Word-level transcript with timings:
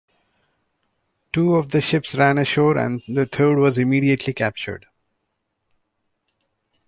Two 1.31 1.53
of 1.57 1.69
the 1.69 1.79
ships 1.79 2.15
ran 2.15 2.39
ashore 2.39 2.75
and 2.75 3.03
the 3.07 3.27
third 3.27 3.59
was 3.59 3.77
immediately 3.77 4.33
captured. 4.33 4.87